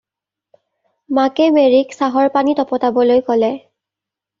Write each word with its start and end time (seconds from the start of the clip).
মাকে 1.19 1.47
মেৰিক 1.59 1.95
চাহৰ 2.01 2.35
পানী 2.41 2.59
তপতাবলৈ 2.65 3.27
ক'লে। 3.33 3.57